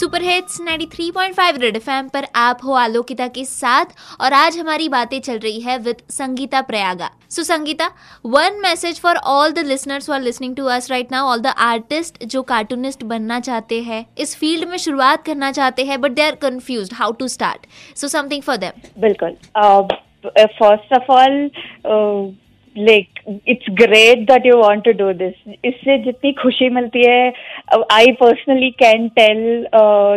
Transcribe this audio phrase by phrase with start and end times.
[0.00, 3.84] Super hits 93.5 red FM पर आप हो आलोकिता के साथ,
[4.20, 7.10] और आज हमारी बातें चल रही है with Sangeeta Prayaga.
[7.30, 7.90] So Sangeeta
[8.26, 11.54] one message for all the listeners who are listening to us right now all the
[11.58, 16.22] artist जो कार्टूनिस्ट बनना चाहते हैं, इस फ़ील्ड में शुरुआत करना चाहते हैं but they
[16.22, 19.36] are confused how to start so something for them बिल्कुल।
[20.38, 21.48] First of all
[22.76, 27.32] like it's great that you want to do this इससे जितनी खुशी मिलती है
[27.92, 29.66] आई पर्सनली कैन टेल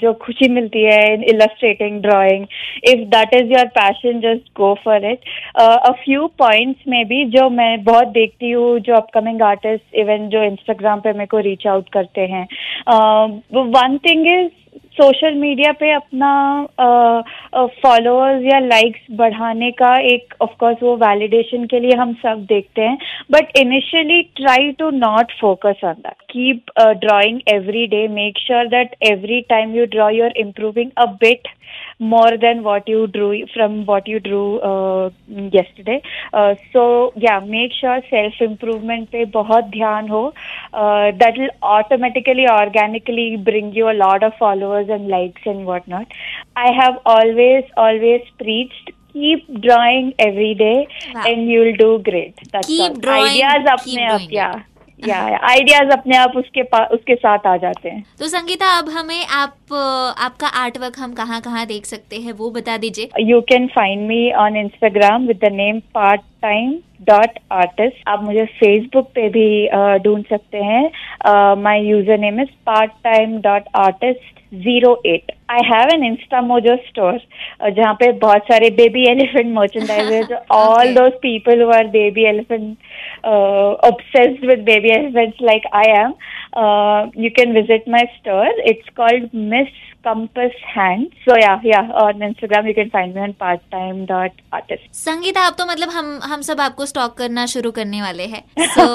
[0.00, 2.46] जो खुशी मिलती है in illustrating drawing
[2.90, 7.48] if that is your passion just go for it a few points में भी जो
[7.50, 11.88] मैं बहुत देखती हूँ, जो अपकमिंग आर्टिस्ट इवन जो इंस्टाग्राम पे मेरे को रीच आउट
[11.92, 12.46] करते हैं.
[13.54, 14.50] One thing is
[14.96, 16.32] social media पे अपना
[17.84, 22.82] फॉलोअर्स या लाइक्स बढ़ाने का एक ऑफ़ कोर्स वो वैलिडेशन के लिए हम सब देखते
[22.82, 22.98] हैं
[23.32, 28.94] but initially try to not focus on that keep drawing every day make sure that
[29.10, 31.48] every time you draw you're improving a bit
[32.00, 36.02] what you drew from what you drew uh, yesterday.
[36.32, 40.32] Uh, so yeah, make sure self improvement pe bahut dhyan ho.
[40.74, 46.20] Uh, that will automatically, organically bring you a lot of followers and likes and whatnot.
[46.56, 51.22] I have always, always preached keep drawing every day wow.
[51.24, 52.36] and you'll do great.
[52.52, 52.94] That's keep all.
[52.96, 54.62] Drawing, Ideas apne up, yeah.
[55.08, 55.16] या
[55.48, 56.62] ideas अपने आप उसके
[56.94, 59.72] उसके साथ आ जाते हैं तो संगीता अब हमें आप
[60.26, 64.06] आपका आर्ट वर्क हम कहाँ कहाँ देख सकते हैं वो बता दीजिए you can find
[64.08, 69.48] me on Instagram with the name part time dot artist आप मुझे फेसबुक पे भी
[70.04, 70.84] ढूंढ सकते हैं।
[71.62, 74.32] My user name is part time dot artist
[74.64, 76.04] zero eight I have an
[76.40, 77.18] Instamojo store
[77.70, 82.76] जहाँ पे बहुत सारे baby elephant merchandise all those people who are baby elephant
[83.90, 86.12] obsessed with baby elephants like I am,
[86.54, 88.52] uh, you can visit my store.
[88.58, 89.68] It's called Miss
[90.02, 91.12] Compass Hand.
[91.26, 94.82] So yeah, yeah, on Instagram you can find me on part-time dot artist.
[94.94, 98.42] Sangeeta आप तो मतलब हम हम सब आपको stock करना शुरू करने वाले हैं.
[98.74, 98.86] So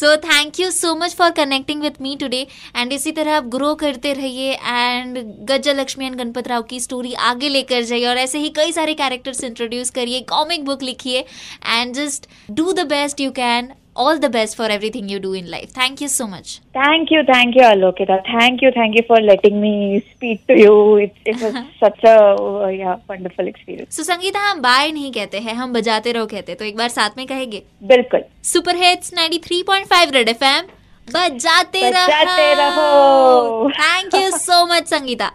[0.00, 2.44] so thank you so much for connecting with me today.
[2.74, 5.18] And इसी तरह आप ग्रो करते रहिए एंड
[5.50, 8.94] गज्जा लक्ष्मी एंड गणपत राव की स्टोरी आगे लेकर जाइए और ऐसे ही कई सारे
[9.02, 11.24] कैरेक्टर्स इंट्रोड्यूस करिए कॉमिक बुक लिखिए
[11.66, 13.66] and just do the best you can
[13.96, 15.70] all the best for everything you do in life.
[15.70, 16.60] Thank you so much.
[16.72, 18.22] Thank you, thank you, Alokita.
[18.24, 20.96] Thank you, thank you for letting me speak to you.
[20.96, 23.94] It, it was such a uh, yeah wonderful experience.
[23.96, 27.18] So Sangeeta हम bye नहीं कहते हैं हम बजाते रहो कहते तो एक बार साथ
[27.18, 27.62] में कहेंगे
[27.92, 30.66] बिल्कुल सुपर हिट्स 93.5 रेड एफएम
[31.08, 35.32] बजाते, बजाते रहो thank you so much Sangeeta